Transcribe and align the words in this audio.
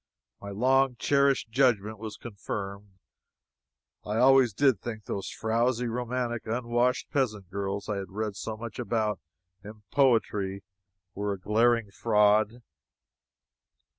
My 0.41 0.49
long 0.49 0.95
cherished 0.95 1.51
judgment 1.51 1.99
was 1.99 2.17
confirmed. 2.17 2.97
I 4.03 4.17
always 4.17 4.51
did 4.51 4.81
think 4.81 5.03
those 5.03 5.29
frowsy, 5.29 5.85
romantic, 5.85 6.47
unwashed 6.47 7.11
peasant 7.11 7.51
girls 7.51 7.87
I 7.87 7.97
had 7.97 8.09
read 8.09 8.35
so 8.35 8.57
much 8.57 8.79
about 8.79 9.19
in 9.63 9.83
poetry 9.91 10.63
were 11.13 11.33
a 11.33 11.39
glaring 11.39 11.91
fraud. 11.91 12.63